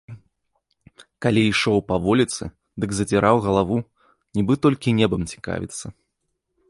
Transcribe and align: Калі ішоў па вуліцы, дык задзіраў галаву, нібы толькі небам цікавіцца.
Калі 1.25 1.41
ішоў 1.51 1.77
па 1.91 1.95
вуліцы, 2.07 2.43
дык 2.85 2.89
задзіраў 3.01 3.35
галаву, 3.47 3.77
нібы 4.41 4.53
толькі 4.65 4.97
небам 5.01 5.21
цікавіцца. 5.35 5.85